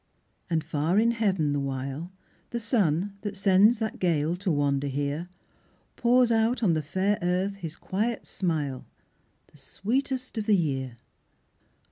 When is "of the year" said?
10.39-10.97